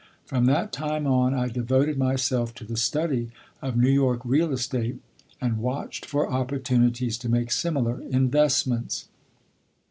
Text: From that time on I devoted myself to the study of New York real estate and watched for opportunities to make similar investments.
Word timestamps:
From 0.25 0.47
that 0.47 0.71
time 0.73 1.05
on 1.05 1.35
I 1.35 1.47
devoted 1.47 1.95
myself 1.95 2.55
to 2.55 2.63
the 2.65 2.75
study 2.75 3.29
of 3.61 3.77
New 3.77 3.91
York 3.91 4.21
real 4.25 4.51
estate 4.51 4.99
and 5.39 5.59
watched 5.59 6.07
for 6.07 6.27
opportunities 6.27 7.19
to 7.19 7.29
make 7.29 7.51
similar 7.51 8.01
investments. 8.09 9.05